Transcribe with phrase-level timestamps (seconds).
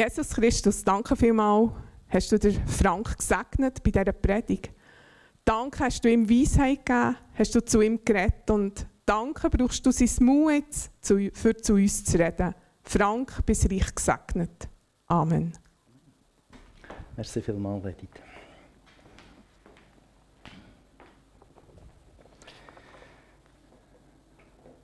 [0.00, 1.72] Jesus Christus, danke vielmals,
[2.08, 4.70] hast du dir Frank gesegnet bei dieser Predigt.
[5.44, 9.90] Danke hast du ihm Weisheit gegeben, hast du zu ihm geredet und danke brauchst du
[9.90, 10.64] sein Mut,
[11.34, 12.54] für zu uns zu reden.
[12.82, 14.70] Frank, bis reich gesegnet.
[15.06, 15.52] Amen.
[17.14, 18.08] Merci vielmals, Edith.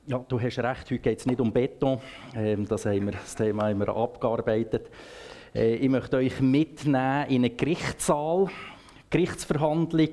[0.09, 1.99] Ja, du hast recht, heute geht es nicht um Beton.
[2.37, 4.89] Ähm, das, haben wir, das Thema haben wir abgearbeitet.
[5.53, 8.47] Äh, ich möchte euch mitnehmen in einen Gerichtssaal,
[9.11, 10.11] Gerichtsverhandlung.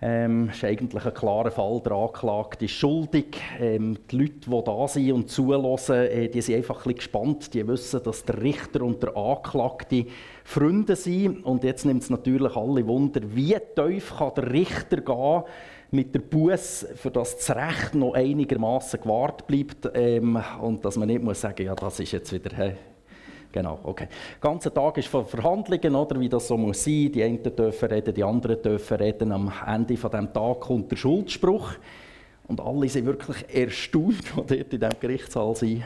[0.00, 1.82] Ähm, ist eigentlich ein klarer Fall.
[1.84, 3.36] Der Anklagte ist schuldig.
[3.60, 7.52] Ähm, die Leute, die da sind und zuhören, äh, die sind einfach ein gespannt.
[7.52, 10.06] Die wissen, dass der Richter und der Anklagte
[10.44, 11.44] Freunde sind.
[11.44, 15.42] Und jetzt nimmt es natürlich alle Wunder, wie tief kann der Richter gehen
[15.94, 21.08] mit der Buß, für das das Recht noch einigermaßen gewahrt bleibt ähm, und dass man
[21.08, 22.54] nicht muss sagen, ja, das ist jetzt wieder.
[22.54, 22.74] Hey.
[23.52, 24.08] Genau, okay.
[24.42, 27.12] Der ganze Tag ist von Verhandlungen, oder, wie das so muss sein.
[27.12, 29.30] Die einen dürfen reden, die anderen dürfen reden.
[29.30, 31.74] Am Ende von dem Tag kommt der Schuldspruch
[32.48, 35.84] und alle sind wirklich erstaunt, die dort in diesem Gerichtssaal sind.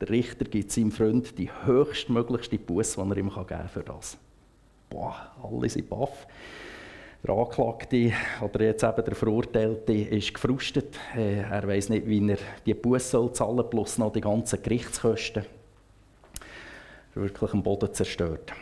[0.00, 4.16] Der Richter gibt seinem Freund die höchstmöglichste Buß, die er ihm geben kann für das.
[4.88, 6.26] Boah, alle sind baff.
[7.22, 10.98] Der Anklagte oder jetzt eben der Verurteilte ist gefrustet.
[11.14, 15.44] Äh, er weiß nicht, wie er die Buße zahlen soll, plus noch die ganzen Gerichtskosten.
[17.14, 18.52] Er ist wirklich am Boden zerstört.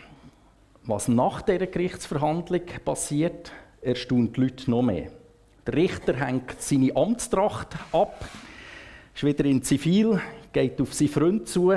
[0.82, 5.12] Was nach dieser Gerichtsverhandlung passiert, erstaunt die Leute noch mehr.
[5.64, 8.28] Der Richter hängt seine Amtstracht ab,
[9.14, 10.20] ist wieder in Zivil,
[10.52, 11.74] geht auf seinen Freund zu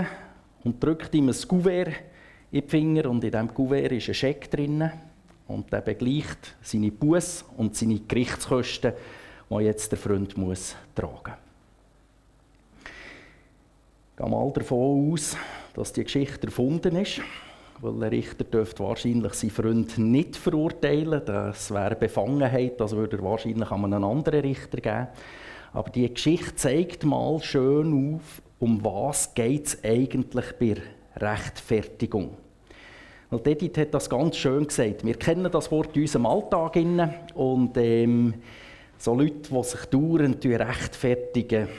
[0.63, 1.93] und drückt ihm ein Kuvert
[2.51, 4.89] in die Finger und in diesem Kuvert ist ein Scheck drin.
[5.51, 8.93] Und der begleicht seine Buß und seine Gerichtskosten,
[9.49, 11.33] die jetzt der Freund muss tragen muss.
[14.11, 15.35] Ich gehe mal davon aus,
[15.73, 17.21] dass die Geschichte erfunden ist,
[17.81, 21.21] weil der Richter dürfte wahrscheinlich seinen Freund nicht verurteilen.
[21.25, 25.07] Das wäre Befangenheit, das würde er wahrscheinlich an einen anderen Richter geben.
[25.73, 30.75] Aber die Geschichte zeigt mal schön auf, um was geht es eigentlich bei
[31.17, 32.37] Rechtfertigung.
[33.31, 35.05] Und Edith hat das ganz schön gesagt.
[35.05, 36.75] Wir kennen das Wort in unserem Alltag
[37.33, 38.33] und ähm,
[38.97, 41.69] so Leute, die sich dauernd rechtfertigen,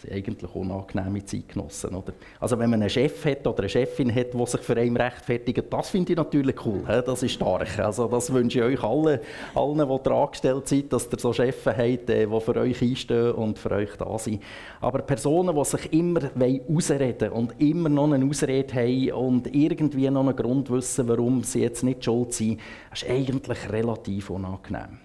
[0.00, 1.94] sind eigentlich unangenehme Zeitgenossen.
[1.94, 2.12] Oder?
[2.38, 5.64] Also wenn man einen Chef hat oder eine Chefin hat, die sich für einen rechtfertigt,
[5.70, 7.02] das finde ich natürlich cool, he?
[7.04, 7.78] das ist stark.
[7.78, 9.20] Also das wünsche ich euch allen,
[9.54, 13.32] allen die da angestellt sind, dass ihr so Chefs habt, äh, die für euch einstehen
[13.32, 14.42] und für euch da sind.
[14.80, 16.30] Aber Personen, die sich immer
[16.68, 21.62] ausreden und immer noch eine Ausrede haben und irgendwie noch einen Grund wissen, warum sie
[21.62, 22.60] jetzt nicht schuld sind,
[22.90, 24.98] das ist eigentlich relativ unangenehm.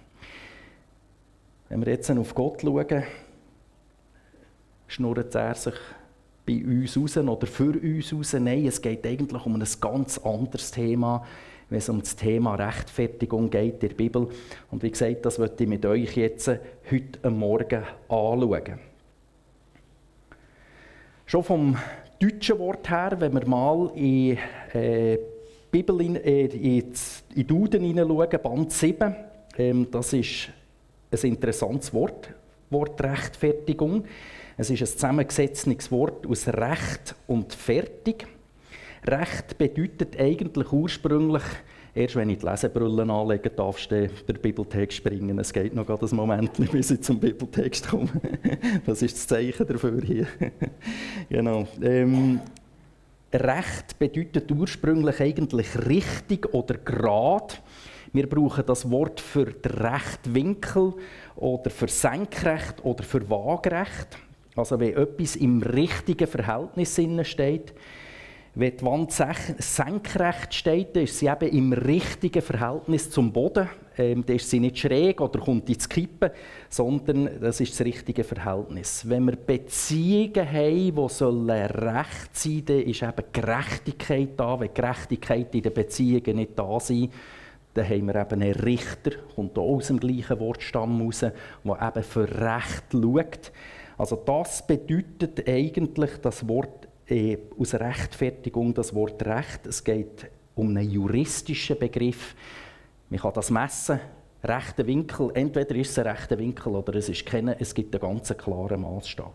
[1.68, 3.02] Wenn wir jetzt auf Gott schauen,
[4.88, 5.74] schnurrt er sich
[6.46, 8.32] bei uns raus oder für uns raus.
[8.34, 11.26] Nein, es geht eigentlich um ein ganz anderes Thema,
[11.68, 14.28] wenn es um das Thema Rechtfertigung geht in der Bibel.
[14.70, 18.78] Und wie gesagt, das möchte ich mit euch jetzt heute Morgen anschauen.
[21.26, 21.76] Schon vom
[22.20, 24.38] deutschen Wort her, wenn wir mal in
[24.72, 25.18] äh,
[25.72, 26.92] Bibel in, äh, in,
[27.34, 29.16] in Duden hineinschauen, Band 7,
[29.58, 30.48] ähm, das ist
[31.10, 32.30] ein interessantes Wort,
[32.70, 34.04] Wort Rechtfertigung.
[34.58, 38.26] Es ist ein zusammengesetztes Wort aus Recht und Fertig.
[39.04, 41.42] Recht bedeutet eigentlich ursprünglich,
[41.94, 45.38] erst wenn ich die Lesebrille anlegen darf, der Bibeltext springen.
[45.38, 48.08] Es geht noch gerade einen Moment, bis ich zum Bibeltext komme.
[48.86, 50.26] Das ist das Zeichen dafür hier.
[51.28, 51.68] genau.
[51.82, 52.40] Ähm,
[53.34, 57.54] Recht bedeutet ursprünglich eigentlich richtig oder gerade.
[58.14, 60.94] Wir brauchen das Wort für den Rechtwinkel
[61.34, 64.16] oder für Senkrecht oder für Waagerecht.
[64.56, 67.74] Also wenn etwas im richtigen Verhältnis steht,
[68.58, 73.68] wenn die Wand senkrecht steht, dann ist sie eben im richtigen Verhältnis zum Boden.
[73.98, 76.30] Ähm, dann ist sie nicht schräg oder kommt ins Kippen,
[76.70, 79.06] sondern das ist das richtige Verhältnis.
[79.06, 84.58] Wenn wir Beziehungen haben, die sollen recht sein dann ist eben Gerechtigkeit da.
[84.58, 86.92] Wenn Gerechtigkeit in den Beziehungen nicht da ist,
[87.74, 92.02] dann haben wir eben einen Richter, kommt auch aus dem gleichen Wortstamm raus, der eben
[92.02, 93.52] für Recht schaut.
[93.98, 99.66] Also das bedeutet eigentlich das Wort äh, aus Rechtfertigung, das Wort Recht.
[99.66, 102.34] Es geht um einen juristischen Begriff.
[103.08, 104.00] Man kann das messen.
[104.42, 107.56] Rechter Winkel, entweder ist es ein rechter Winkel oder es ist keiner.
[107.58, 109.32] Es gibt einen ganz klaren Maßstab.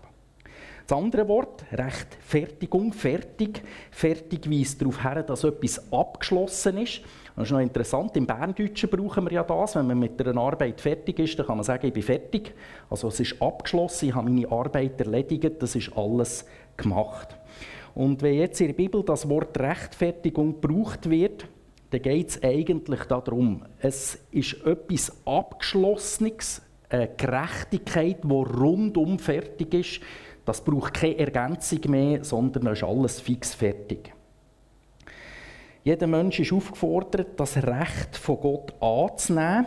[0.88, 3.62] Das andere Wort, Rechtfertigung, fertig.
[3.92, 7.02] Fertig weist darauf her, dass etwas abgeschlossen ist.
[7.36, 10.82] Das ist noch interessant, im Berndeutschen brauchen wir ja das, wenn man mit einer Arbeit
[10.82, 12.54] fertig ist, dann kann man sagen, ich bin fertig.
[12.90, 16.46] Also es ist abgeschlossen, ich habe meine Arbeit erledigt, das ist alles
[16.76, 17.36] gemacht.
[17.96, 21.46] Und wenn jetzt in der Bibel das Wort Rechtfertigung gebraucht wird,
[21.90, 30.02] dann geht es eigentlich darum, es ist etwas Abgeschlossenes, eine Gerechtigkeit, die rundum fertig ist.
[30.46, 34.14] Das braucht keine Ergänzung mehr, sondern es ist alles fix fertig.
[35.84, 39.66] Jeder Mensch ist aufgefordert, das Recht von Gott anzunehmen.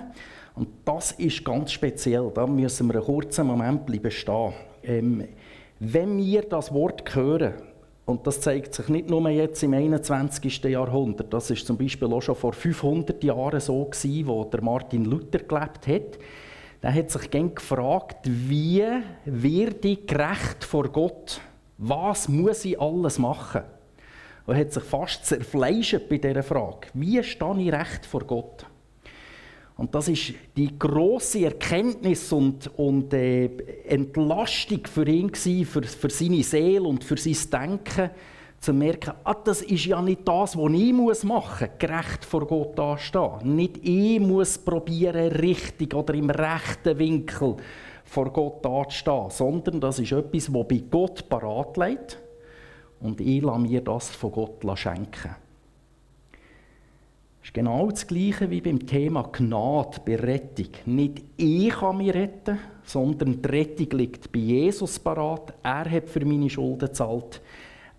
[0.55, 2.31] Und das ist ganz speziell.
[2.33, 4.53] Da müssen wir einen kurzen Moment bleiben stehen.
[4.85, 5.25] Ähm,
[5.81, 7.55] wenn wir das Wort hören,
[8.07, 10.63] und das zeigt sich nicht nur jetzt im 21.
[10.65, 15.07] Jahrhundert, das ist zum Beispiel auch schon vor 500 Jahren so gewesen, wo der Martin
[15.07, 16.19] Luther gelebt hat.
[16.83, 18.85] Der hat sich gern gefragt, wie
[19.25, 21.41] werde ich gerecht vor Gott?
[21.79, 23.63] Was muss ich alles machen?
[24.47, 26.89] Und hat sich fast zerfleischt bei dieser Frage.
[26.93, 28.67] Wie stehe ich recht vor Gott?
[29.77, 33.47] Und das ist die große Erkenntnis und, und äh,
[33.87, 38.11] Entlastung für ihn gewesen, für, für seine Seele und für sein Denken,
[38.61, 42.47] zu merken, ah, das ist ja nicht das, was ich muss machen muss, gerecht vor
[42.47, 43.57] Gott anstehen.
[43.57, 47.57] Nicht ich muss probieren, richtig oder im rechten Winkel
[48.05, 52.24] vor Gott anzustehen, sondern das ist etwas, das bei Gott parat liegt
[53.01, 55.37] und ich lasse mir das von Gott schenken.
[57.41, 60.69] Das ist genau das Gleiche wie beim Thema Gnade bei Rettung.
[60.87, 65.53] Nicht ich kann mich retten, sondern die Rettung liegt bei Jesus parat.
[65.63, 67.43] Er hat für meine Schulden gezahlt.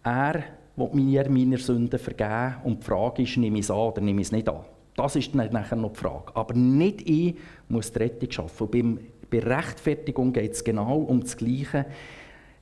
[0.03, 0.44] Er
[0.75, 2.56] will mir meine Sünden vergeben.
[2.63, 4.65] Und die Frage ist, nehme ich es an oder nehme ich es nicht an?
[4.95, 6.36] Das ist dann nachher noch die Frage.
[6.36, 7.36] Aber nicht ich
[7.69, 8.69] muss die Rettung schaffen.
[8.71, 9.00] beim,
[9.30, 11.86] bei Rechtfertigung geht es genau um das Gleiche.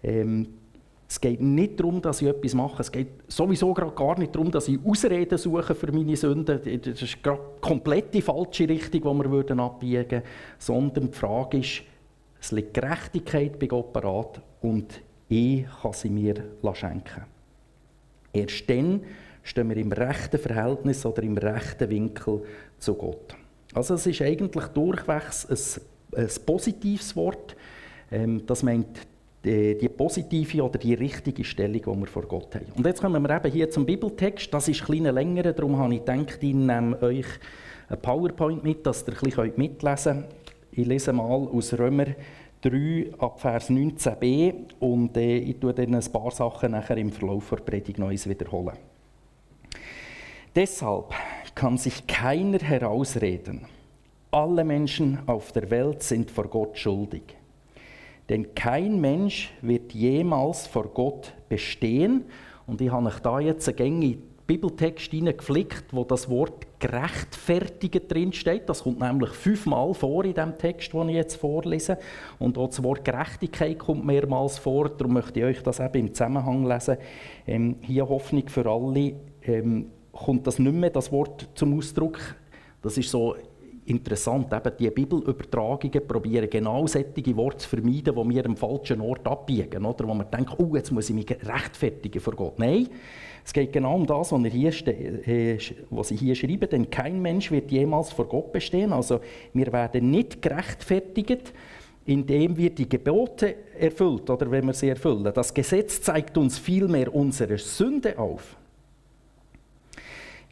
[0.04, 0.48] Ähm,
[1.08, 2.82] es geht nicht darum, dass ich etwas mache.
[2.82, 6.60] Es geht sowieso gar nicht darum, dass ich Ausreden suche für meine Sünden.
[6.82, 10.24] Das ist gerade komplett die falsche Richtung, die wir abbiegen würden.
[10.58, 11.84] Sondern die Frage ist,
[12.42, 16.36] es liegt Gerechtigkeit bei Gott parat und ich kann sie mir
[16.74, 17.26] schenken.
[18.34, 19.02] Erst dann
[19.44, 22.44] stehen wir im rechten Verhältnis oder im rechten Winkel
[22.80, 23.36] zu Gott.
[23.74, 27.56] Also es ist eigentlich durchwegs ein, ein positives Wort.
[28.12, 29.08] Ähm, das meint
[29.44, 32.66] die, die, positive oder die richtige Stellung, die wir vor Gott haben.
[32.76, 34.54] Und jetzt kommen wir eben hier zum Bibeltext.
[34.54, 37.26] Das ist ein länger, darum habe ich gedacht, ich nehme euch
[37.90, 40.28] ein PowerPoint mit, dass ihr ein bisschen mitlesen könnt.
[40.72, 42.08] Ich lese mal aus Römer
[42.62, 47.50] 3 ab Vers 19b und äh, ich tue dann ein paar Sachen nachher im Verlauf
[47.50, 48.78] der Predigt noch wiederholen.
[50.56, 51.14] Deshalb
[51.54, 53.66] kann sich keiner herausreden.
[54.32, 57.36] Alle Menschen auf der Welt sind vor Gott schuldig.
[58.30, 62.26] Denn kein Mensch wird jemals vor Gott bestehen.
[62.66, 68.68] Und ich habe euch da jetzt eine gängige Bibeltext hineingeflickt, wo das Wort gerechtfertigt drinsteht.
[68.68, 71.98] Das kommt nämlich fünfmal vor in dem Text, den ich jetzt vorlese.
[72.40, 74.90] Und auch das Wort Gerechtigkeit kommt mehrmals vor.
[74.90, 76.98] Darum möchte ich euch das eben im Zusammenhang lesen.
[77.48, 79.16] Ähm, hier Hoffnung für alle.
[79.44, 82.20] Ähm, kommt das nicht mehr, das Wort zum Ausdruck.
[82.82, 83.36] Das ist so
[83.86, 89.28] interessant, eben die Bibelübertragungen probieren genau solche Worte zu vermeiden, die wir am falschen Ort
[89.28, 90.08] abbiegen, oder?
[90.08, 92.60] wo man denkt, oh, jetzt muss ich mich rechtfertigen vor Gott.
[92.60, 92.88] Nein,
[93.46, 94.74] es geht genau um das, was, hier
[95.28, 95.58] äh,
[95.90, 98.94] was Sie hier schreiben, denn kein Mensch wird jemals vor Gott bestehen.
[98.94, 99.20] Also
[99.54, 101.54] wir werden nicht gerechtfertigt,
[102.06, 105.30] indem wir die Gebote erfüllt oder wenn wir sie erfüllen.
[105.34, 108.58] Das Gesetz zeigt uns vielmehr unsere Sünde auf.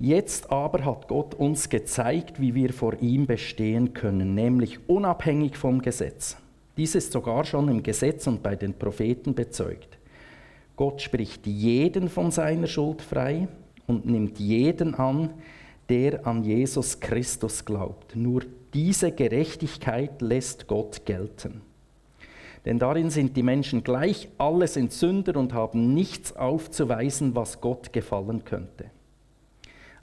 [0.03, 5.79] Jetzt aber hat Gott uns gezeigt, wie wir vor ihm bestehen können, nämlich unabhängig vom
[5.79, 6.37] Gesetz.
[6.75, 9.99] Dies ist sogar schon im Gesetz und bei den Propheten bezeugt.
[10.75, 13.47] Gott spricht jeden von seiner Schuld frei
[13.85, 15.35] und nimmt jeden an,
[15.87, 18.15] der an Jesus Christus glaubt.
[18.15, 18.41] Nur
[18.73, 21.61] diese Gerechtigkeit lässt Gott gelten.
[22.65, 27.93] Denn darin sind die Menschen gleich, alle sind Sünder und haben nichts aufzuweisen, was Gott
[27.93, 28.90] gefallen könnte.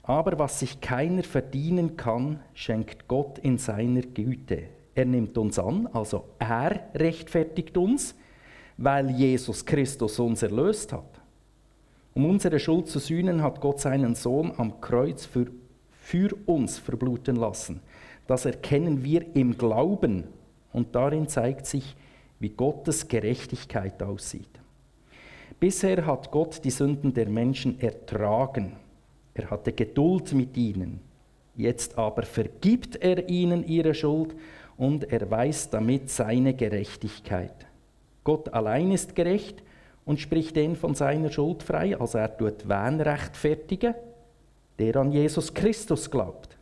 [0.09, 4.63] Aber was sich keiner verdienen kann, schenkt Gott in seiner Güte.
[4.95, 8.15] Er nimmt uns an, also er rechtfertigt uns,
[8.75, 11.21] weil Jesus Christus uns erlöst hat.
[12.15, 15.45] Um unsere Schuld zu sühnen, hat Gott seinen Sohn am Kreuz für,
[15.91, 17.79] für uns verbluten lassen.
[18.25, 20.23] Das erkennen wir im Glauben
[20.73, 21.95] und darin zeigt sich,
[22.39, 24.59] wie Gottes Gerechtigkeit aussieht.
[25.59, 28.75] Bisher hat Gott die Sünden der Menschen ertragen
[29.33, 30.99] er hatte Geduld mit ihnen.
[31.55, 34.35] Jetzt aber vergibt er ihnen ihre Schuld
[34.77, 37.67] und erweist damit seine Gerechtigkeit.
[38.23, 39.63] Gott allein ist gerecht
[40.05, 43.93] und spricht den von seiner Schuld frei, also er tut wen rechtfertigen?
[44.77, 46.57] Der an Jesus Christus glaubt.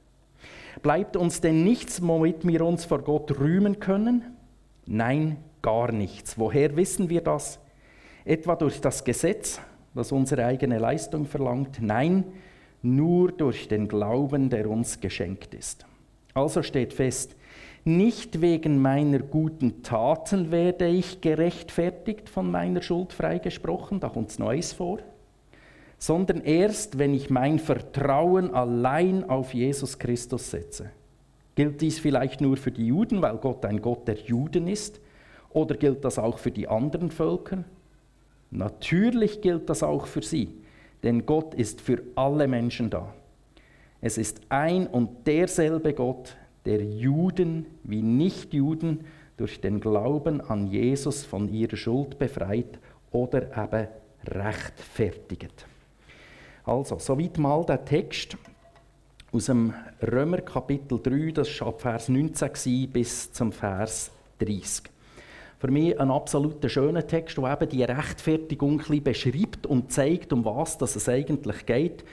[0.82, 4.24] Bleibt uns denn nichts, womit wir uns vor Gott rühmen können?
[4.86, 6.38] Nein, gar nichts.
[6.38, 7.60] Woher wissen wir das?
[8.26, 9.60] Etwa durch das Gesetz?
[9.98, 11.82] was unsere eigene Leistung verlangt.
[11.82, 12.24] Nein,
[12.96, 15.86] nur durch den Glauben, der uns geschenkt ist.
[16.34, 17.36] Also steht fest,
[17.84, 24.40] nicht wegen meiner guten Taten werde ich gerechtfertigt, von meiner Schuld freigesprochen, da kommt es
[24.40, 25.00] Neues vor,
[25.98, 30.92] sondern erst, wenn ich mein Vertrauen allein auf Jesus Christus setze.
[31.56, 35.00] Gilt dies vielleicht nur für die Juden, weil Gott ein Gott der Juden ist?
[35.50, 37.64] Oder gilt das auch für die anderen Völker?
[38.52, 40.50] Natürlich gilt das auch für sie,
[41.04, 43.14] denn Gott ist für alle Menschen da.
[44.02, 49.06] Es ist ein und derselbe Gott, der Juden wie Nichtjuden
[49.38, 52.80] durch den Glauben an Jesus von ihrer Schuld befreit
[53.12, 53.88] oder eben
[54.26, 55.66] rechtfertigt.
[56.64, 58.38] Also, soweit mal der Text
[59.32, 64.97] aus dem Römer Kapitel 3, das war ab Vers 19 bis zum Vers 30.
[65.60, 70.46] Für mich ein absolut schöner Text, der eben die Rechtfertigung ein beschreibt und zeigt, um
[70.46, 72.04] was es eigentlich geht.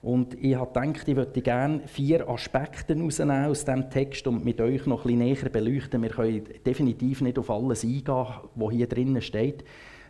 [0.00, 4.58] Und ich habe gedacht, ich würde gerne vier Aspekte herausnehmen aus diesem Text und mit
[4.58, 6.02] euch noch ein näher beleuchten.
[6.02, 9.64] Wir können definitiv nicht auf alles eingehen, was hier drinnen steht.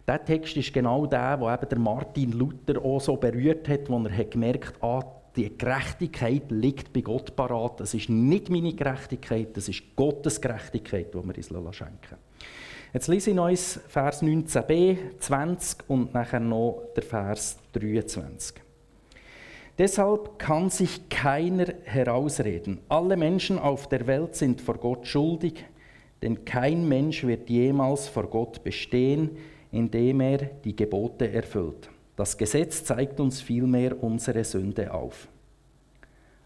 [0.06, 3.98] Der Text ist genau der, wo eben der Martin Luther auch so berührt hat, wo
[4.04, 7.80] er hat gemerkt hat, ah, die Gerechtigkeit liegt bei Gott parat.
[7.80, 12.23] Das ist nicht meine Gerechtigkeit, das ist Gottes Gerechtigkeit, die wir uns schenken
[12.94, 18.54] Jetzt lese ich uns Vers 19b, 20 und nachher noch der Vers 23.
[19.76, 22.78] Deshalb kann sich keiner herausreden.
[22.88, 25.64] Alle Menschen auf der Welt sind vor Gott schuldig,
[26.22, 29.38] denn kein Mensch wird jemals vor Gott bestehen,
[29.72, 31.90] indem er die Gebote erfüllt.
[32.14, 35.26] Das Gesetz zeigt uns vielmehr unsere Sünde auf.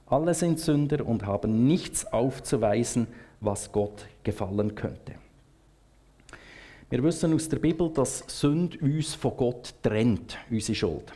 [0.07, 3.07] Alle sind Sünder und haben nichts aufzuweisen,
[3.39, 5.28] was Gott gefallen könnte.
[6.91, 11.13] Wir wissen aus der Bibel, dass Sünde uns von Gott trennt, unsere Schuld.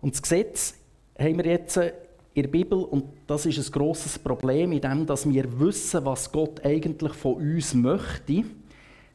[0.00, 0.74] Und das Gesetz
[1.18, 5.28] haben wir jetzt in der Bibel, und das ist ein grosses Problem, in dem, dass
[5.28, 8.44] wir wissen, was Gott eigentlich von uns möchte,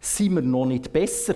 [0.02, 1.36] sind wir noch nicht besser.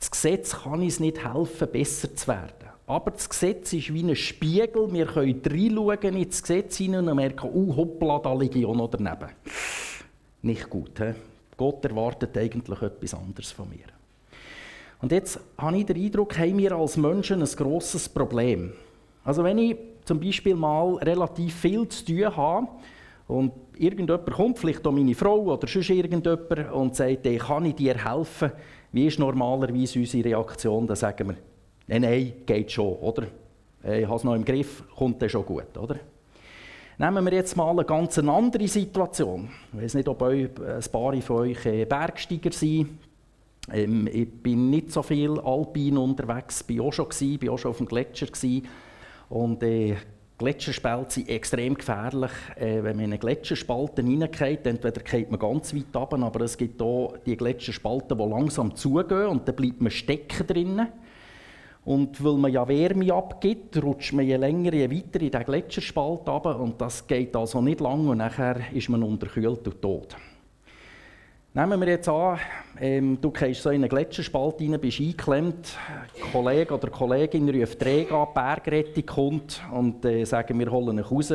[0.00, 2.70] Das Gesetz kann uns nicht helfen, besser zu werden.
[2.88, 4.92] Aber das Gesetz ist wie ein Spiegel.
[4.92, 8.90] Wir können reinschauen ins Gesetz hinein und merken, oh, hoppla, da liege ich auch noch
[8.90, 9.30] daneben.
[10.42, 10.98] Nicht gut.
[10.98, 11.14] He?
[11.56, 13.86] Gott erwartet eigentlich etwas anderes von mir.
[15.00, 18.72] Und jetzt habe ich den Eindruck, haben wir als Menschen ein grosses Problem.
[19.24, 22.68] Also wenn ich zum Beispiel mal relativ viel zu tun habe
[23.26, 27.74] und irgendjemand kommt, vielleicht auch meine Frau oder sonst irgendjemand und sagt, hey, kann ich
[27.74, 28.52] dir helfen,
[28.92, 30.86] wie ist normalerweise unsere Reaktion?
[30.86, 31.36] Dann sagen wir,
[31.86, 33.24] nein, nein, geht schon, oder?
[33.82, 35.96] Ich habe es noch im Griff, kommt dann schon gut, oder?
[36.96, 39.48] Nehmen wir jetzt mal eine ganz andere Situation.
[39.72, 40.48] Ich weiß nicht, ob ein
[40.92, 42.98] paar von euch äh, Bergsteiger sind.
[43.72, 47.72] Ähm, ich bin nicht so viel alpin unterwegs, bin auch schon gewesen, bin auch schon
[47.72, 48.68] auf dem Gletscher gewesen.
[49.28, 49.96] Und äh,
[50.38, 54.64] Gletscherspalten sind extrem gefährlich, äh, wenn man in eine Gletscherspalte hineingeht.
[54.64, 59.26] Entweder geht man ganz weit runter, aber es gibt auch die Gletscherspalten, die langsam zugehen
[59.26, 60.86] und dann bleibt man stecken drinnen.
[61.84, 66.28] Und weil man ja Wärme abgibt, rutscht man je länger, je weiter in den Gletscherspalt
[66.28, 70.16] ab und das geht also nicht lang und nachher ist man unterkühlt und tot.
[71.52, 72.38] Nehmen wir jetzt an,
[72.80, 77.78] ähm, du gehst so in einen Gletscherspalt rein, bist eingeklemmt, ein Kollege oder Kollegin ruft
[77.78, 81.32] Träger an, Bergrettung kommt und äh, sagen, wir holen dich raus.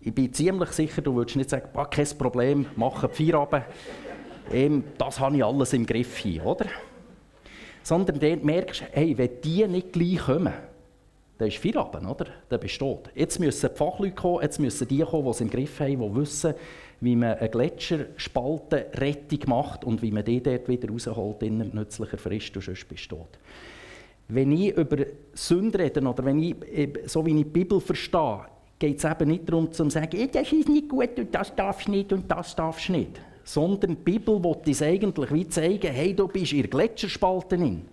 [0.00, 3.64] Ich bin ziemlich sicher, du würdest nicht sagen, ah, kein Problem, mach einen Feierabend.
[4.52, 6.66] Ähm, das habe ich alles im Griff hier, oder?
[7.82, 10.52] Sondern dann merkst du, hey, wenn die nicht gleich kommen,
[11.38, 12.26] dann ist Feierabend, oder?
[12.50, 13.10] Dann bist du tot.
[13.14, 16.14] Jetzt müssen die Fachleute kommen, jetzt müssen die kommen, die es im Griff haben, die
[16.14, 16.54] wissen,
[17.00, 22.54] wie man eine Gletscherspaltenrettung macht und wie man die dort wieder rausholt in nützlicher Frist
[22.56, 23.38] und sonst bist du tot.
[24.28, 24.98] Wenn ich über
[25.32, 26.56] Sünde rede oder wenn ich,
[27.06, 28.40] so wie ich die Bibel verstehe,
[28.78, 31.92] geht es eben nicht darum zu sagen, das ist nicht gut und das darfst du
[31.92, 33.18] nicht und das darfst du nicht.
[33.44, 37.86] Sondern die Bibel will uns eigentlich wie zeigen, hey, du bist in Gletscherspalte drin.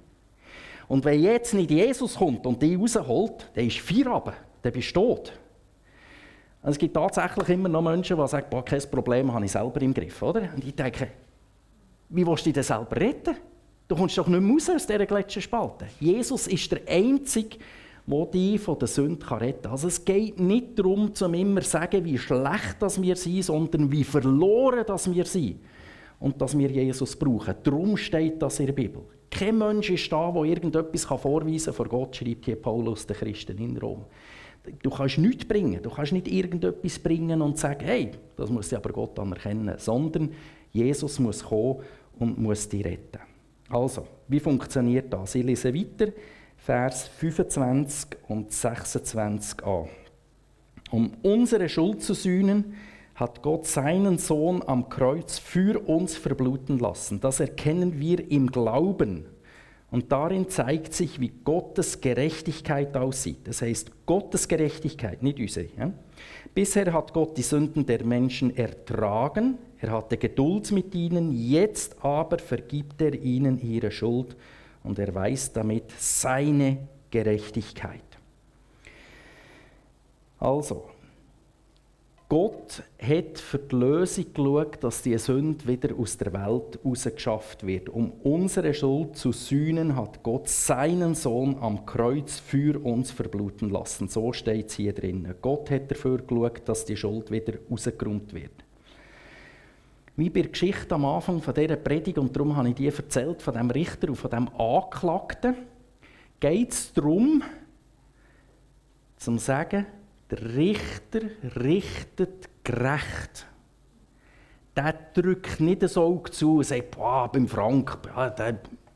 [0.87, 5.01] Und wenn jetzt nicht Jesus kommt und dich rausholt, dann ist Feierabend, dann bist du
[5.01, 5.33] tot.
[6.61, 9.93] Und es gibt tatsächlich immer noch Menschen, die sagen, kein Problem, habe ich selber im
[9.93, 10.21] Griff.
[10.21, 10.49] Oder?
[10.55, 11.09] Und ich denke,
[12.09, 13.35] wie willst du dich denn selber retten?
[13.87, 15.87] Du kommst doch nicht mehr raus aus dieser Gletscherspalte.
[15.99, 17.57] Jesus ist der Einzige,
[18.07, 19.71] der dich von der Sünde retten kann.
[19.71, 23.91] Also es geht nicht darum, zu immer zu sagen, wie schlecht dass wir sind, sondern
[23.91, 25.59] wie verloren dass wir sind.
[26.19, 27.53] Und dass wir Jesus brauchen.
[27.61, 29.03] Darum steht das in der Bibel.
[29.29, 33.57] Kein Mensch ist da, der irgendetwas vorweisen kann vor Gott, schreibt hier Paulus, der Christen
[33.59, 34.05] in Rom.
[34.81, 38.89] Du kannst nichts bringen, du kannst nicht irgendetwas bringen und sagen, hey, das muss aber
[38.91, 40.31] Gott anerkennen, sondern
[40.71, 41.81] Jesus muss kommen
[42.17, 43.19] und muss dich retten.
[43.69, 45.35] Also, wie funktioniert das?
[45.35, 46.11] Ich lese weiter.
[46.57, 49.87] Vers 25 und 26 an.
[50.91, 52.75] Um unsere Schuld zu sühnen,
[53.15, 57.19] hat Gott seinen Sohn am Kreuz für uns verbluten lassen.
[57.19, 59.25] Das erkennen wir im Glauben.
[59.89, 63.47] Und darin zeigt sich, wie Gottes Gerechtigkeit aussieht.
[63.47, 65.93] Das heißt, Gottes Gerechtigkeit, nicht unsere.
[66.53, 72.39] Bisher hat Gott die Sünden der Menschen ertragen, er hatte Geduld mit ihnen, jetzt aber
[72.39, 74.35] vergibt er ihnen ihre Schuld
[74.87, 78.01] und erweist damit seine Gerechtigkeit.
[80.39, 80.85] Also,
[82.29, 87.87] Gott hat für die Lösung geschaut, dass die Sünde wieder aus der Welt rausgeschafft wird.
[87.87, 94.09] Um unsere Schuld zu sühnen, hat Gott seinen Sohn am Kreuz für uns verbluten lassen.
[94.09, 95.35] So steht es hier drin.
[95.41, 98.66] Gott hat dafür geschaut, dass die Schuld wieder rausgeräumt wird.
[100.17, 103.39] Wie bei der Geschichte am Anfang von dieser Predigt, und darum habe ich die erzählt,
[103.39, 105.55] von dem Richter und von dem Anklagten,
[106.39, 107.43] geht es darum,
[109.17, 109.85] zu sagen,
[110.31, 111.21] der Richter
[111.55, 113.45] richtet gerecht.
[114.75, 118.33] Der drückt nicht das Auge zu und sagt, boah, beim Frank, ja,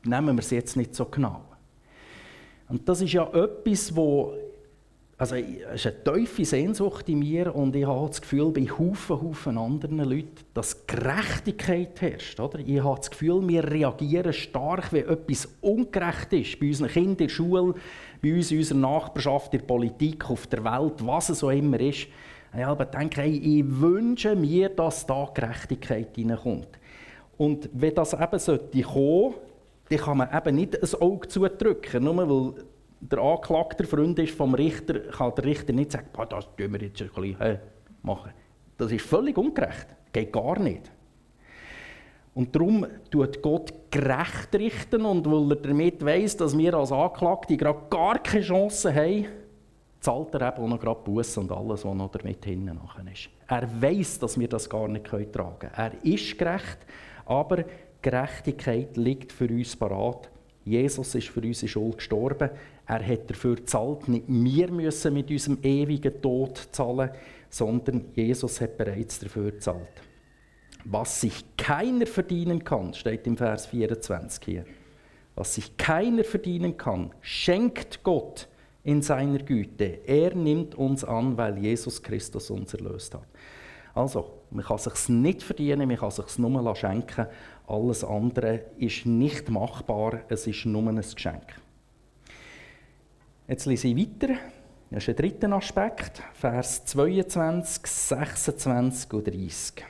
[0.04, 1.44] nehmen wir es jetzt nicht so genau.
[2.68, 4.34] Und das ist ja etwas, wo
[5.18, 9.22] also es ist eine tiefe Sehnsucht in mir und ich habe das Gefühl, bei Haufen,
[9.22, 12.40] Haufen anderen Leuten, dass Gerechtigkeit herrscht.
[12.40, 12.58] Oder?
[12.58, 16.58] Ich habe das Gefühl, wir reagieren stark, wenn etwas ungerecht ist.
[16.58, 17.74] Bei unseren Kindern in der Schule,
[18.20, 21.78] bei uns in unserer Nachbarschaft, in der Politik, auf der Welt, was es so immer
[21.78, 22.08] ist.
[22.54, 26.68] Ich denke, hey, ich wünsche mir, dass da Gerechtigkeit hineinkommt.
[27.38, 29.34] Und wenn das eben sollte kommen,
[29.88, 32.64] dann kann man eben nicht ein Auge zudrücken, nur weil
[33.10, 37.02] der Anklagte Freund ist vom Richter, kann der Richter nicht sagen, das tun wir jetzt
[37.02, 37.58] ein bisschen
[38.02, 38.32] machen.
[38.78, 39.86] Das ist völlig ungerecht.
[40.12, 40.90] Geht gar nicht.
[42.34, 47.56] Und darum tut Gott gerecht richten und weil er damit weiss, dass wir als Anklagte
[47.56, 49.26] gerade gar keine Chance haben,
[50.00, 52.80] zahlt er eben auch noch gerade Busse und alles, was noch damit hinten
[53.12, 53.28] ist.
[53.48, 55.72] Er weiß, dass wir das gar nicht tragen können.
[55.76, 56.78] Er ist gerecht,
[57.26, 57.64] aber
[58.00, 60.30] Gerechtigkeit liegt für uns parat.
[60.64, 62.50] Jesus ist für unsere Schuld gestorben.
[62.86, 64.08] Er hat dafür gezahlt.
[64.08, 67.10] Nicht wir müssen mit unserem ewigen Tod zahlen,
[67.48, 70.02] sondern Jesus hat bereits dafür gezahlt.
[70.84, 74.64] Was sich keiner verdienen kann, steht im Vers 24 hier.
[75.34, 78.48] Was sich keiner verdienen kann, schenkt Gott
[78.84, 80.00] in seiner Güte.
[80.06, 83.26] Er nimmt uns an, weil Jesus Christus uns erlöst hat.
[83.94, 87.26] Also, man kann es sich nicht verdienen, man kann es sich nur schenken.
[87.66, 91.61] Alles andere ist nicht machbar, es ist nur ein Geschenk.
[93.48, 94.34] Jetzt lese ich weiter.
[94.90, 99.84] Das ist ein dritter Aspekt, Vers 22, 26 und 30.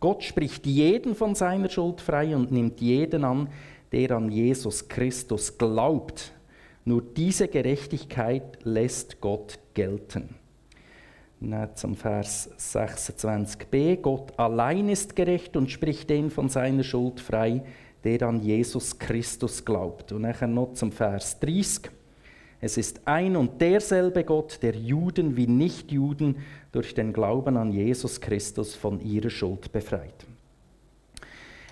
[0.00, 3.48] Gott spricht jeden von seiner Schuld frei und nimmt jeden an,
[3.92, 6.32] der an Jesus Christus glaubt.
[6.84, 10.34] Nur diese Gerechtigkeit lässt Gott gelten.
[11.40, 13.96] Dann zum Vers 26b.
[13.96, 17.62] Gott allein ist gerecht und spricht den von seiner Schuld frei,
[18.04, 20.12] der an Jesus Christus glaubt.
[20.12, 21.99] Und nachher noch zum Vers 30.
[22.62, 26.36] Es ist ein und derselbe Gott, der Juden wie Nichtjuden
[26.72, 30.26] durch den Glauben an Jesus Christus von ihrer Schuld befreit.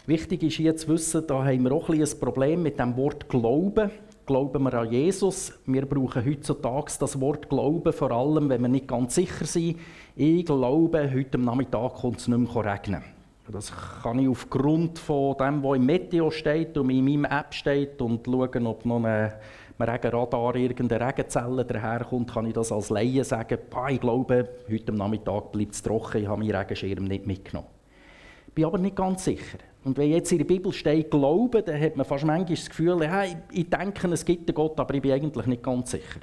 [0.07, 3.29] Wichtig ist hier zu wissen, da haben wir auch ein, ein Problem mit dem Wort
[3.29, 3.91] Glauben.
[4.25, 5.53] Glauben wir an Jesus?
[5.67, 9.79] Wir brauchen heutzutage das Wort Glauben, vor allem, wenn wir nicht ganz sicher sind.
[10.17, 13.03] Ich glaube, heute Nachmittag kommt es nicht mehr regnen.
[13.51, 13.73] Das
[14.03, 18.25] kann ich aufgrund von dem, was im Meteo steht und in meinem App steht und
[18.25, 19.35] schauen, ob noch eine
[19.79, 23.59] einem Regenradar irgendeine Regenzelle daherkommt, kann ich das als Laie sagen,
[23.91, 27.69] ich glaube, heute Nachmittag bleibt es trocken, ich habe meinen Regenschirm nicht mitgenommen.
[28.49, 29.59] Ich bin aber nicht ganz sicher.
[29.85, 33.03] Und wenn jetzt in der Bibel steht Glauben, dann hat man fast manchmal das Gefühl,
[33.05, 36.21] ja, ich denke, es gibt einen Gott, aber ich bin eigentlich nicht ganz sicher.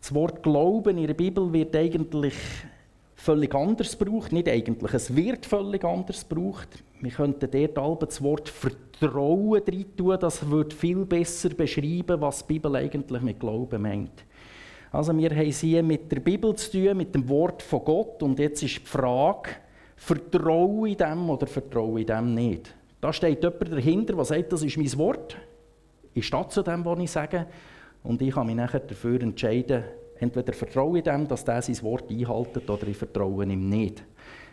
[0.00, 2.34] Das Wort Glauben in der Bibel wird eigentlich
[3.14, 4.32] völlig anders gebraucht.
[4.32, 6.82] Nicht eigentlich, es wird völlig anders gebraucht.
[7.00, 12.54] Wir könnten dort das Wort Vertrauen rein tun, das würde viel besser beschreiben, was die
[12.54, 14.24] Bibel eigentlich mit Glauben meint.
[14.92, 18.22] Also wir haben es hier mit der Bibel zu tun, mit dem Wort von Gott
[18.22, 19.50] und jetzt ist die Frage,
[19.96, 22.74] vertraue ich dem oder vertraue ich dem nicht?
[23.00, 25.36] Da steht jemand dahinter, der sagt, das ist mein Wort.
[26.12, 27.46] Ich stehe zu dem, was ich sage
[28.02, 29.84] und ich kann mich nachher dafür entscheiden,
[30.20, 34.04] Entweder vertraue ich dem, dass er sein Wort einhält, oder ich vertraue ihm nicht.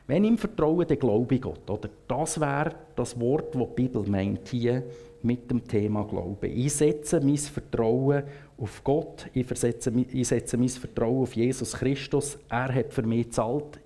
[0.07, 1.69] Wenn ich ihm vertraue, dann glaube ich Gott.
[1.69, 1.89] Oder?
[2.07, 4.83] Das wäre das Wort, das die Bibel meint hier
[5.21, 6.49] mit dem Thema Glauben.
[6.49, 8.23] Ich setze mein Vertrauen
[8.57, 12.39] auf Gott, ich, versetze, ich setze mein Vertrauen auf Jesus Christus.
[12.49, 13.79] Er hat für mich gezahlt.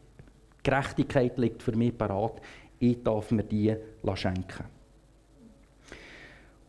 [0.61, 2.39] Gerechtigkeit liegt für mich parat.
[2.77, 3.75] Ich darf mir die
[4.13, 4.65] schenken.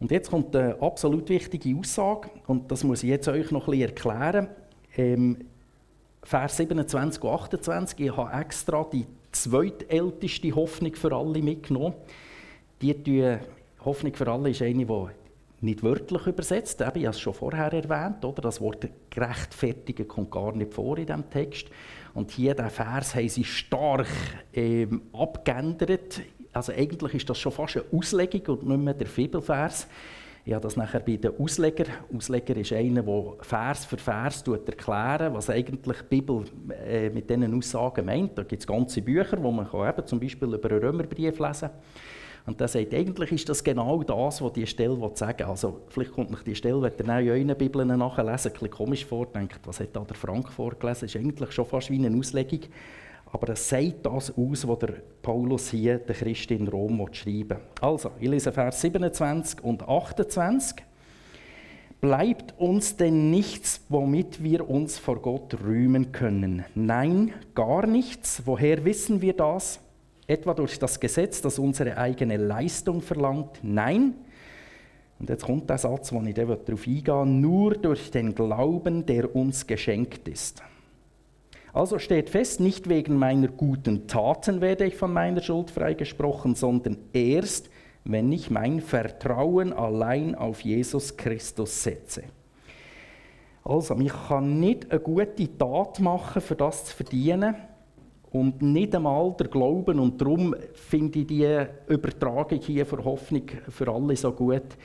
[0.00, 3.78] Und jetzt kommt eine absolut wichtige Aussage, und das muss ich jetzt euch noch ein
[3.78, 4.48] bisschen erklären.
[4.96, 5.38] Ähm,
[6.24, 11.94] Vers 27 und 28, ich habe extra die zweitälteste Hoffnung für alle mitgenommen.
[12.80, 13.38] Die,
[13.84, 15.06] Hoffnung für alle ist eine, die
[15.62, 18.42] nicht wörtlich übersetzt, ich habe es schon vorher erwähnt, oder?
[18.42, 21.68] das Wort gerechtfertigen kommt gar nicht vor in diesem Text.
[22.14, 24.08] Und hier, der Vers, haben sie stark
[24.52, 26.20] ähm, abgeändert.
[26.52, 29.86] Also eigentlich ist das schon fast eine Auslegung und nicht mehr der Fibelvers.
[30.44, 31.84] Ich habe das nachher bei den Ausleger.
[32.12, 36.44] Ausleger ist einer, der Vers für Vers erklärt, was eigentlich die Bibel
[36.84, 38.36] äh, mit diesen Aussagen meint.
[38.36, 41.68] Da gibt es ganze Bücher, wo man kann eben zum Beispiel über einen Römerbrief lesen
[41.68, 41.70] kann.
[42.44, 45.46] Und er sagt, eigentlich ist das genau das, was die Stelle sagen will.
[45.46, 49.06] Also vielleicht kommt euch die Stelle, wenn ihr in euren Bibeln nachlesen, ein bisschen komisch
[49.06, 51.06] vor, denkt, was hat da der Frank vorgelesen?
[51.06, 52.62] Das ist eigentlich schon fast wie eine Auslegung.
[53.32, 57.56] Aber es sagt das aus, was der Paulus hier der Christ in Rom schreiben will.
[57.80, 60.84] Also, ich lese Vers 27 und 28.
[62.02, 66.64] Bleibt uns denn nichts, womit wir uns vor Gott rühmen können?
[66.74, 68.42] Nein, gar nichts.
[68.44, 69.80] Woher wissen wir das?
[70.26, 73.60] Etwa durch das Gesetz, das unsere eigene Leistung verlangt?
[73.62, 74.14] Nein.
[75.18, 79.66] Und jetzt kommt der Satz, wo ich darauf eingehen nur durch den Glauben, der uns
[79.66, 80.62] geschenkt ist.
[81.72, 86.98] Also steht fest, nicht wegen meiner guten Taten werde ich von meiner Schuld freigesprochen, sondern
[87.14, 87.70] erst,
[88.04, 92.24] wenn ich mein Vertrauen allein auf Jesus Christus setze.
[93.64, 97.54] Also, ich kann nicht eine gute Tat machen, für das zu verdienen
[98.32, 100.00] und nicht einmal der Glauben.
[100.00, 104.76] Und darum finde ich die Übertragung hier für Hoffnung für alle so gut.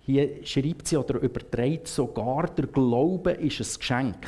[0.00, 4.26] Hier schreibt sie oder überträgt sogar, der Glaube ist ein Geschenk.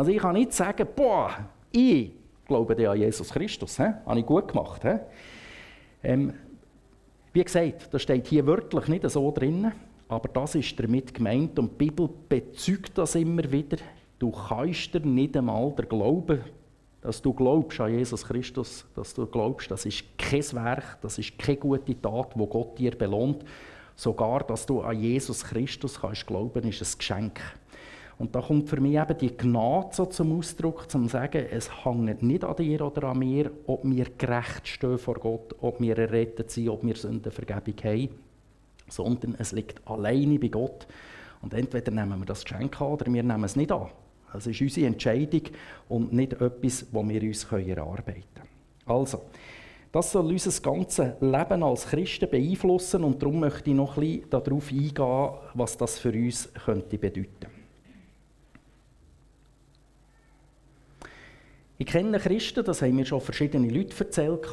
[0.00, 1.30] Also ich kann nicht sagen, boah,
[1.70, 2.12] ich
[2.46, 3.76] glaube an Jesus Christus.
[3.76, 3.82] He?
[4.06, 4.80] Habe ich gut gemacht.
[6.02, 6.32] Ähm,
[7.34, 9.70] wie gesagt, das steht hier wörtlich nicht so drin,
[10.08, 13.76] aber das ist damit gemeint und die Bibel bezeugt das immer wieder.
[14.18, 16.46] Du kannst dir nicht einmal der Glaube,
[17.02, 21.38] dass du glaubst an Jesus Christus, dass du glaubst, das ist kein Werk, das ist
[21.38, 23.44] keine gute Tat, wo Gott dir belohnt.
[23.96, 27.38] Sogar, dass du an Jesus Christus kannst glauben, ist ein Geschenk.
[28.20, 31.86] Und da kommt für mich eben die Gnade so zum Ausdruck, um zu sagen, es
[31.86, 35.96] hängt nicht an dir oder an mir, ob wir gerecht stehen vor Gott, ob wir
[35.96, 38.10] errettet sind, ob wir Sündenvergebung haben,
[38.88, 40.86] sondern es liegt alleine bei Gott.
[41.40, 43.88] Und entweder nehmen wir das Geschenk an oder wir nehmen es nicht an.
[44.34, 45.42] Das ist unsere Entscheidung
[45.88, 48.48] und nicht etwas, das wir uns erarbeiten können.
[48.84, 49.22] Also,
[49.92, 54.28] das soll unser ganzes Leben als Christen beeinflussen und darum möchte ich noch ein bisschen
[54.28, 57.59] darauf eingehen, was das für uns könnte bedeuten könnte.
[61.80, 64.46] Ich kenne Christen, das haben mir schon verschiedene Leute erzählt,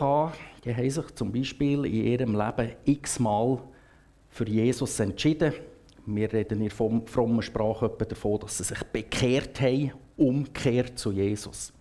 [0.63, 3.59] die haben sich zum Beispiel in ihrem Leben x-mal
[4.29, 5.51] für Jesus entschieden.
[6.05, 11.73] Wir reden in frommer Sprache davon, dass sie sich bekehrt haben, umgekehrt zu Jesus.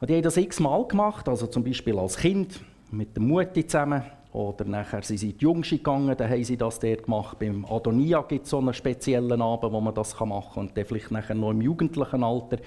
[0.00, 2.58] Und die haben das x-mal gemacht, also zum Beispiel als Kind
[2.90, 6.56] mit der Mutti zusammen oder nachher sind sie in die Jungschi gegangen, dann haben sie
[6.56, 7.38] das dort gemacht.
[7.38, 10.64] Beim Adonia gibt es so einen speziellen Abend, wo man das machen kann.
[10.64, 12.58] Und dann vielleicht nachher noch im jugendlichen Alter.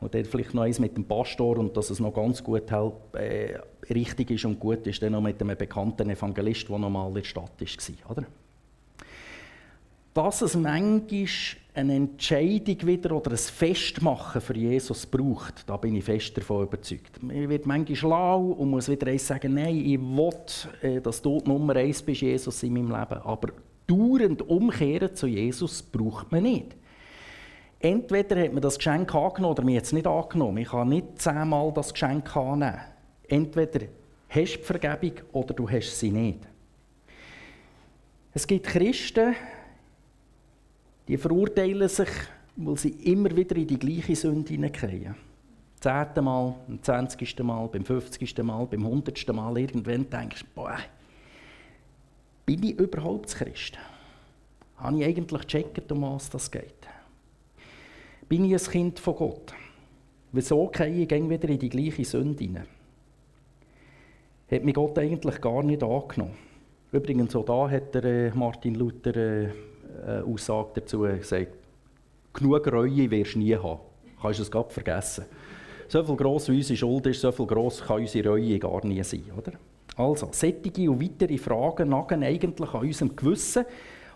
[0.00, 3.58] Und dann vielleicht noch eins mit dem Pastor und dass es noch ganz gut äh,
[3.92, 7.14] richtig ist und gut ist, dann noch mit einem bekannten Evangelist, der noch mal in
[7.14, 8.10] der Stadt war.
[8.12, 8.26] Oder?
[10.18, 11.26] Dass es manchmal
[11.74, 17.22] eine Entscheidung wieder oder ein Festmachen für Jesus braucht, da bin ich fest davon überzeugt.
[17.22, 20.32] Man wird manchmal schlau und muss wieder eins sagen, nein, ich will,
[20.82, 23.22] äh, dass du Nummer eins bist, Jesus, in meinem Leben.
[23.22, 23.52] Aber
[23.86, 26.74] dauernd umkehren zu Jesus braucht man nicht.
[27.78, 30.58] Entweder hat man das Geschenk angenommen oder man hat es nicht angenommen.
[30.58, 32.80] Ich kann nicht zehnmal das Geschenk annehmen.
[33.28, 33.86] Entweder
[34.30, 36.40] hast du die Vergebung oder du hast sie nicht.
[38.34, 39.36] Es gibt Christen,
[41.08, 42.10] die verurteilen sich,
[42.56, 45.14] weil sie immer wieder in die gleiche Sünde hineinkommen.
[45.80, 50.78] Zehnte Mal, beim zwanzigsten Mal, beim fünfzigsten Mal, beim hundertsten Mal, irgendwann denkst du, boah,
[52.44, 53.78] bin ich überhaupt Christ?
[54.76, 56.88] Habe ich eigentlich gecheckt, um was das geht?
[58.28, 59.54] Bin ich ein Kind von Gott?
[60.32, 62.66] Wieso gehe ich wieder in die gleiche Sünde hinein?
[64.50, 66.36] Hat mich Gott eigentlich gar nicht angenommen.
[66.90, 69.50] Übrigens, auch da hat äh, Martin Luther
[70.06, 71.52] äh, Aussage dazu gesagt,
[72.32, 73.80] genug Reue wirst du nie haben.
[74.20, 75.24] Kannst du es gerade vergessen.
[75.88, 79.02] So viel gross wie unsere Schuld ist, so viel gross kann unsere Reue gar nie
[79.02, 79.24] sein.
[79.36, 79.52] Oder?
[79.96, 83.64] Also, sättige und weitere Fragen nagen eigentlich an unserem Gewissen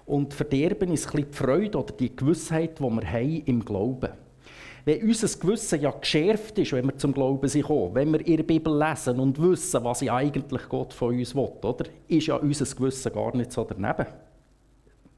[0.07, 4.11] und verderben uns ein die Freude oder die Gewissheit, die wir haben im Glauben.
[4.85, 8.77] Wenn unser Gewissen ja geschärft ist, wenn wir zum Glauben sind wenn wir der Bibel
[8.77, 13.37] lesen und wissen, was eigentlich Gott von uns will, oder, ist ja unser Gewissen gar
[13.37, 14.07] nicht so daneben.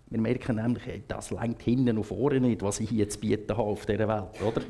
[0.06, 3.62] Wir merken nämlich, das lenkt hinten und vorne nicht, was ich hier zu bieten habe
[3.62, 4.62] auf dieser Welt, oder?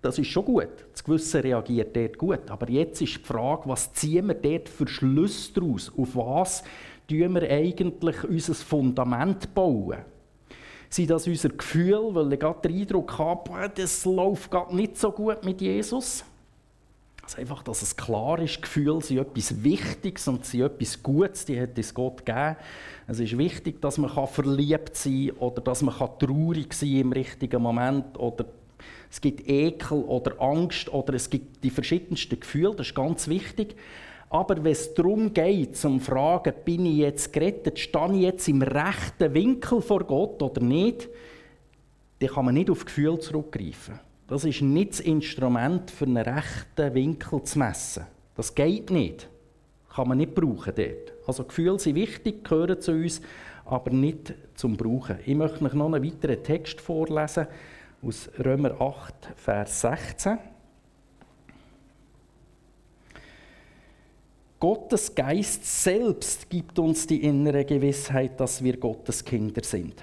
[0.00, 0.68] Das ist schon gut.
[0.92, 2.50] Das Gewissen reagiert dort gut.
[2.50, 5.92] Aber jetzt ist die Frage, was ziehen wir dort für Schlüsse daraus?
[5.96, 6.62] Auf was
[7.08, 9.98] tun wir eigentlich unser Fundament bauen?
[10.88, 15.10] Sind das unser Gefühl, weil ich gerade den Eindruck habe, das läuft gerade nicht so
[15.10, 16.24] gut mit Jesus?
[17.26, 21.60] Also einfach, dass es klar ist, Gefühle sind etwas Wichtiges und sind etwas Gutes, die
[21.60, 22.54] hat es Gott gegeben.
[23.08, 27.12] Es ist wichtig, dass man verliebt sein kann oder dass man traurig sein kann im
[27.12, 28.44] richtigen Moment oder
[29.10, 33.74] es gibt Ekel oder Angst oder es gibt die verschiedensten Gefühle, das ist ganz wichtig.
[34.30, 38.62] Aber wenn es darum geht, zum Fragen, bin ich jetzt gerettet, stehe ich jetzt im
[38.62, 41.08] rechten Winkel vor Gott oder nicht,
[42.20, 43.98] dann kann man nicht auf Gefühl zurückgreifen.
[44.28, 48.06] Das ist nicht das Instrument für einen rechten Winkel zu messen.
[48.34, 49.28] Das geht nicht.
[49.94, 51.12] Kann man nicht brauchen dort.
[51.26, 53.20] Also Gefühle sind wichtig, gehören zu uns,
[53.64, 55.18] aber nicht zum Brauchen.
[55.24, 57.46] Ich möchte euch noch einen weiteren Text vorlesen
[58.02, 60.38] aus Römer 8, Vers 16.
[64.58, 70.02] Gottes Geist selbst gibt uns die innere Gewissheit, dass wir Gottes Kinder sind.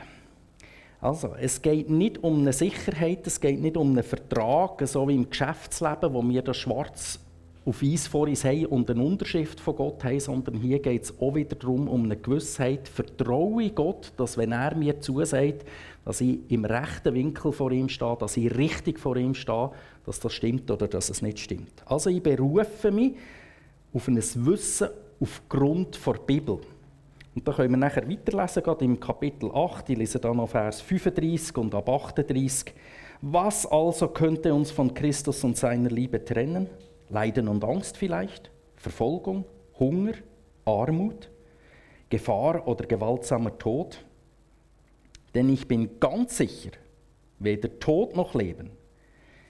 [1.03, 5.15] Also, es geht nicht um eine Sicherheit, es geht nicht um einen Vertrag, so wie
[5.15, 7.19] im Geschäftsleben, wo wir das schwarz
[7.65, 11.19] auf Eis vor uns haben und eine Unterschrift von Gott haben, sondern hier geht es
[11.19, 15.65] auch wieder darum, um eine Gewissheit, vertraue Gott, dass wenn er mir zusagt,
[16.05, 19.71] dass ich im rechten Winkel vor ihm stehe, dass ich richtig vor ihm stehe,
[20.05, 21.83] dass das stimmt oder dass es nicht stimmt.
[21.85, 23.15] Also ich berufe mich
[23.93, 24.87] auf ein Wissen
[25.19, 26.59] aufgrund der Bibel.
[27.35, 30.81] Und da können wir nachher weiterlesen, gerade im Kapitel 8, ich lese dann noch Vers
[30.81, 32.73] 35 und ab 38.
[33.21, 36.69] Was also könnte uns von Christus und seiner Liebe trennen?
[37.09, 39.45] Leiden und Angst vielleicht, Verfolgung,
[39.79, 40.13] Hunger,
[40.65, 41.29] Armut,
[42.09, 44.03] Gefahr oder gewaltsamer Tod.
[45.33, 46.71] Denn ich bin ganz sicher,
[47.39, 48.69] weder Tod noch Leben,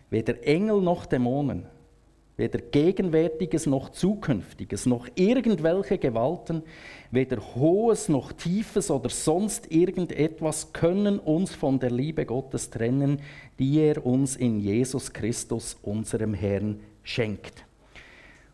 [0.10, 1.66] weder Engel noch Dämonen,
[2.36, 6.64] weder Gegenwärtiges noch Zukünftiges, noch irgendwelche Gewalten,
[7.12, 13.22] weder Hohes noch Tiefes oder sonst irgendetwas können uns von der Liebe Gottes trennen,
[13.60, 17.66] die er uns in Jesus Christus, unserem Herrn, schenkt.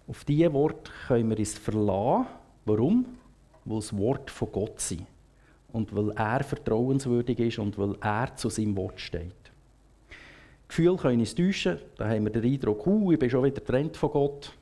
[0.07, 2.25] Auf diese Wort können wir uns verlassen.
[2.65, 3.05] Warum?
[3.63, 5.05] Weil es Wort von Gott sind.
[5.71, 9.38] Und weil er vertrauenswürdig ist und weil er zu seinem Wort steht.
[10.69, 11.79] Gefühle können uns täuschen.
[11.97, 14.53] Da haben wir den Eindruck, uh, ich bin schon wieder getrennt von Gott.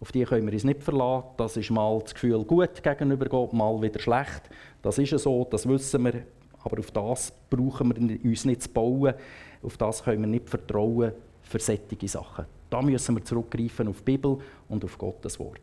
[0.00, 1.28] Auf die können wir uns nicht verlassen.
[1.36, 4.50] Das ist mal das Gefühl gut gegenüber Gott, mal wieder schlecht.
[4.80, 6.22] Das ist so, das wissen wir.
[6.64, 9.14] Aber auf das brauchen wir uns nicht zu bauen.
[9.62, 11.12] Auf das können wir nicht vertrauen
[11.42, 12.46] für solche Sachen.
[12.70, 14.38] Da müssen wir zurückgreifen auf die Bibel
[14.68, 15.60] und auf Gottes Wort.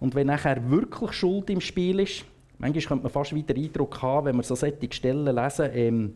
[0.00, 2.24] Und wenn nachher wirklich Schuld im Spiel ist,
[2.58, 6.14] manchmal könnte man fast wieder Eindruck haben, wenn wir so solche Stellen lesen, ähm,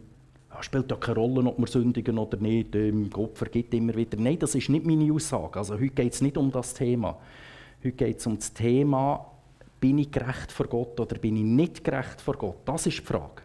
[0.60, 4.18] spielt ja keine Rolle, ob wir sündigen oder nicht, ähm, Gott vergibt immer wieder.
[4.18, 5.58] Nein, das ist nicht meine Aussage.
[5.58, 7.18] Also heute geht es nicht um das Thema.
[7.82, 9.26] Heute geht es um das Thema,
[9.80, 12.58] bin ich gerecht vor Gott oder bin ich nicht gerecht vor Gott?
[12.64, 13.42] Das ist die Frage.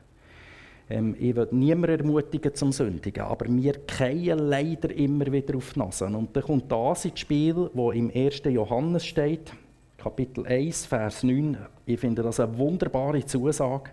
[0.89, 5.79] Ähm, ich will niemanden ermutigen zum Sündigen, aber wir fallen leider immer wieder auf die
[5.79, 6.05] Nase.
[6.05, 8.43] Und dann kommt das ins Spiel, wo im 1.
[8.45, 9.51] Johannes steht,
[9.97, 11.57] Kapitel 1, Vers 9.
[11.85, 13.89] Ich finde das eine wunderbare Zusage.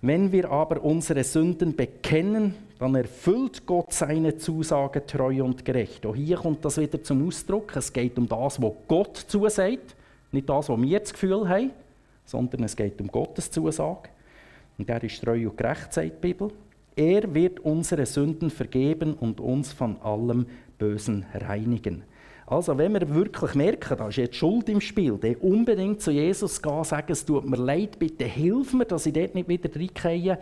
[0.00, 6.06] Wenn wir aber unsere Sünden bekennen, dann erfüllt Gott seine Zusage treu und gerecht.
[6.06, 7.74] Auch hier kommt das wieder zum Ausdruck.
[7.74, 9.96] Es geht um das, was Gott zusagt,
[10.30, 11.70] nicht das, was wir das Gefühl haben,
[12.24, 14.10] sondern es geht um Gottes Zusage.
[14.76, 16.52] Und er ist treu und gerecht, sagt die Bibel.
[16.94, 20.46] Er wird unsere Sünden vergeben und uns von allem
[20.78, 22.04] Bösen reinigen.
[22.50, 26.62] Also, wenn wir wirklich merken, da ist jetzt Schuld im Spiel, dann unbedingt zu Jesus
[26.62, 30.38] gehen, sagen, es tut mir leid, bitte hilf mir, dass ich dort nicht wieder reingehe.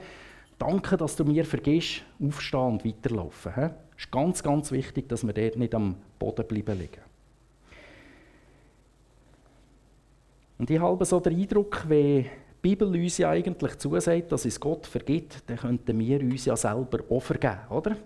[0.56, 3.52] Danke, dass du mir vergisst, aufstehen und weiterlaufen.
[3.96, 7.00] Es ist ganz, ganz wichtig, dass wir dort nicht am Boden bleiben liegen.
[10.58, 12.26] Und ich habe so den Eindruck, wenn
[12.62, 17.00] Bibel uns ja eigentlich zusagt, dass es Gott vergibt, dann könnten wir uns ja selber
[17.10, 17.96] auch vergeben, oder?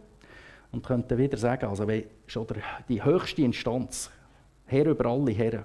[0.72, 2.46] Und könnten wieder sagen, also wenn schon
[2.88, 4.10] die höchste Instanz,
[4.66, 5.64] Herr über alle Herren,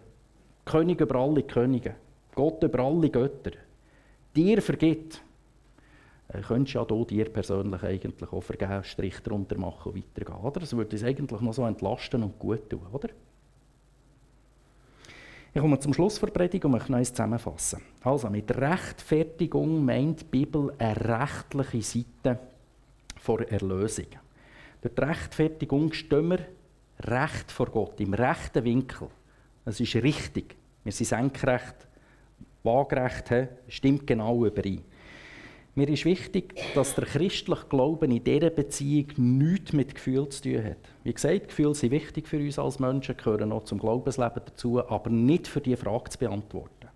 [0.65, 1.95] König über alle Könige,
[2.33, 3.51] Gott über alle Götter,
[4.35, 5.21] dir vergibt,
[6.29, 10.39] äh, könntest ja du dir persönlich eigentlich auch vergeben, Strich darunter machen und weitergehen.
[10.39, 10.59] Oder?
[10.59, 13.09] Das würde uns eigentlich noch so entlasten und gut tun, oder?
[15.53, 17.81] Ich komme zum Schluss der Predigt und möchte noch zusammenfassen.
[18.03, 21.81] Also, mit Rechtfertigung meint die Bibel eine rechtliche
[22.23, 22.39] Seite
[23.17, 24.07] vor Erlösung.
[24.85, 26.39] Durch die Rechtfertigung stehen wir
[26.99, 29.07] recht vor Gott, im rechten Winkel.
[29.65, 30.55] Das ist richtig.
[30.83, 31.87] Wir sind senkrecht,
[32.61, 34.83] waagerecht, stimmt genau überein.
[35.73, 40.63] Mir ist wichtig, dass der christliche Glauben in dieser Beziehung nichts mit Gefühl zu tun
[40.63, 40.77] hat.
[41.03, 45.09] Wie gesagt, Gefühle sind wichtig für uns als Menschen, gehören auch zum Glaubensleben dazu, aber
[45.09, 46.89] nicht für diese Frage zu beantworten.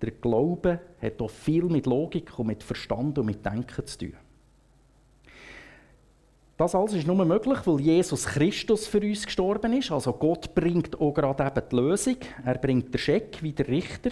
[0.00, 4.14] Der Glaube hat auch viel mit Logik und mit Verstand und mit Denken zu tun.
[6.60, 9.90] Das alles ist nur möglich, weil Jesus Christus für uns gestorben ist.
[9.90, 12.16] Also Gott bringt auch gerade eben die Lösung.
[12.44, 14.10] Er bringt den Scheck wie der Richter.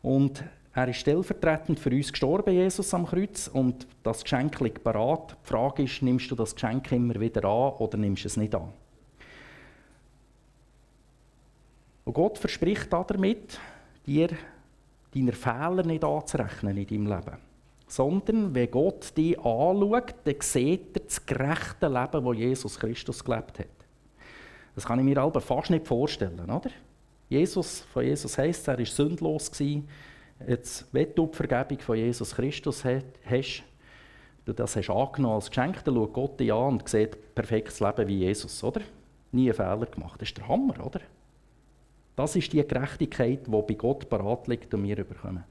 [0.00, 5.32] Und er ist stellvertretend für uns gestorben, Jesus am Kreuz, und das Geschenk liegt parat.
[5.32, 8.54] Die Frage ist, nimmst du das Geschenk immer wieder an oder nimmst du es nicht
[8.54, 8.72] an?
[12.04, 13.58] Und Gott verspricht damit,
[14.06, 14.28] dir
[15.12, 17.47] deine Fehler nicht anzurechnen in deinem Leben.
[17.88, 23.58] Sondern, wenn Gott dich anschaut, dann sieht er das gerechte Leben, das Jesus Christus gelebt
[23.58, 23.66] hat.
[24.74, 26.70] Das kann ich mir aber fast nicht vorstellen, oder?
[27.28, 29.50] Jesus, von Jesus heisst, er war sündlos.
[29.50, 29.88] Gewesen
[30.46, 33.64] jetzt, wenn du die Vergebung von Jesus Christus hast,
[34.44, 38.08] du das hast angenommen als Geschenk, dann schaut Gott dich an und sieht perfektes Leben
[38.08, 38.82] wie Jesus, oder?
[39.32, 40.20] Nie einen Fehler gemacht.
[40.20, 41.00] Das ist der Hammer, oder?
[42.16, 45.44] Das ist die Gerechtigkeit, die bei Gott parat liegt und wir bekommen.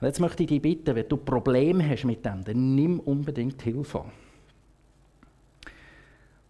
[0.00, 3.60] Und jetzt möchte ich dich bitten, wenn du Probleme hast mit dem, dann nimm unbedingt
[3.62, 4.12] Hilfe an.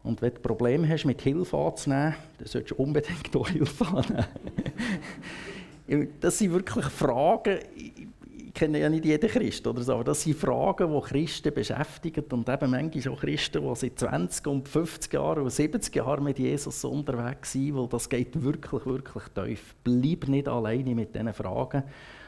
[0.02, 4.26] Und wenn du Probleme hast, mit Hilfe anzunehmen, dann solltest du unbedingt auch Hilfe annehmen.
[6.20, 7.60] Das sind wirklich Fragen,
[8.54, 12.48] kenne ja nicht jeden Christ, oder so, aber das sind Fragen, die Christen beschäftigen und
[12.48, 16.84] eben manchmal auch Christen, die seit 20 und 50 Jahren und 70 Jahren mit Jesus
[16.84, 19.74] unterwegs sind, weil das geht wirklich, wirklich tief.
[19.82, 21.82] Bleib nicht alleine mit diesen Fragen,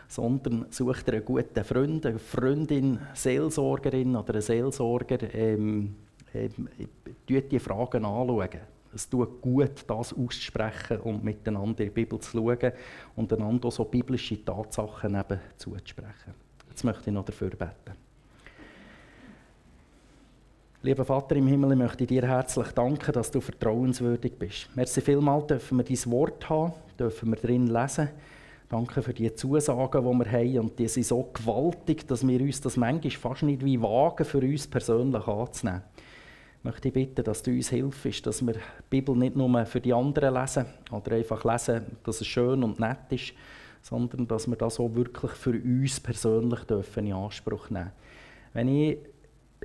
[0.09, 5.95] sondern such dir einen guten Freund, eine Freundin, Seelsorgerin oder einen Seelsorger, ähm,
[6.35, 6.69] ähm,
[7.29, 8.49] die Fragen anschauen.
[8.95, 12.73] Es tut gut, das auszusprechen und miteinander in die Bibel zu schauen
[13.15, 16.35] und einander auch so biblische Tatsachen eben zuzusprechen.
[16.69, 17.97] Jetzt möchte ich noch dafür beten.
[20.83, 24.69] Lieber Vater im Himmel, ich möchte dir herzlich danken, dass du vertrauenswürdig bist.
[24.75, 28.09] Merci vielmals dürfen wir dein Wort haben, dürfen wir drin lesen.
[28.69, 30.59] Danke für die Zusagen, die wir haben.
[30.59, 34.39] Und die sind so gewaltig, dass wir uns das manchmal fast nicht wie wagen, für
[34.39, 35.83] uns persönlich anzunehmen
[36.63, 39.95] möchte ich bitten, dass du uns hilfst, dass wir die Bibel nicht nur für die
[39.95, 43.33] anderen lesen oder einfach lesen, dass es schön und nett ist,
[43.83, 47.93] sondern dass wir das auch wirklich für uns persönlich dürfen in Anspruch nehmen
[48.53, 48.99] Wenn ich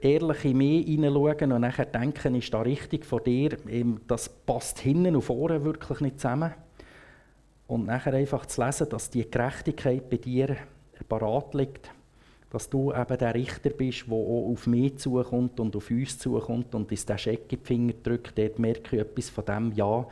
[0.01, 3.57] ehrlich in mich hineinschaue und nachher denke, ist da richtig von dir,
[4.07, 6.53] das passt hinten und vorne wirklich nicht zusammen.
[7.67, 10.55] Und nachher einfach zu lesen, dass die Gerechtigkeit bei dir
[11.09, 11.89] parat liegt,
[12.55, 16.73] dass du eben der Richter bist, der auch auf mich zukommt und auf uns zukommt
[16.73, 18.37] und uns den Scheck in die Finger drückt.
[18.37, 20.07] Dort merke ich etwas von dem, ja,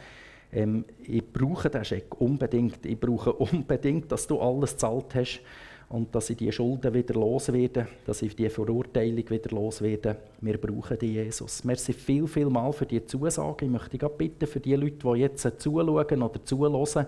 [0.51, 2.86] ähm, ich brauche diesen Scheck unbedingt.
[2.86, 5.39] Ich brauche unbedingt, dass du alles gezahlt hast
[5.88, 10.17] und dass ich die Schulden wieder loswerde, dass ich die Verurteilung wieder loswerde.
[10.41, 11.63] Wir brauchen die Jesus.
[11.63, 13.63] Merci viel, viel mal für die Zusage.
[13.63, 17.08] Ich möchte dich bitten für die Leute, die jetzt zuschauen oder zuhören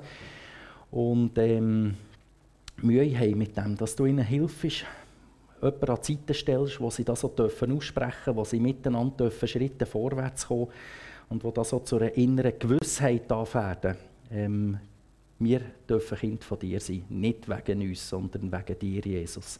[0.91, 1.95] und ähm,
[2.81, 4.85] Mühe haben mit dem, dass du ihnen hilfst,
[5.65, 9.47] jemanden an die Seite stellst, wo sie das so aussprechen dürfen, wo sie miteinander dürfen
[9.47, 10.67] Schritte vorwärts kommen
[11.29, 13.95] und wo das so zu einer inneren Gewissheit werden.
[14.31, 14.77] Ähm,
[15.39, 19.59] wir dürfen Kind von dir sein, nicht wegen uns, sondern wegen dir, Jesus.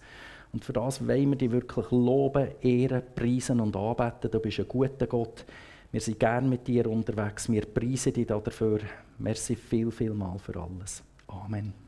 [0.53, 4.31] Und für das wollen wir dich wirklich loben, ehren, preisen und anbeten.
[4.31, 5.45] Du bist ein guter Gott.
[5.91, 7.51] Wir sind gerne mit dir unterwegs.
[7.51, 8.79] Wir preisen dich dafür.
[9.19, 11.03] Merci viel, viel mal für alles.
[11.27, 11.84] Amen.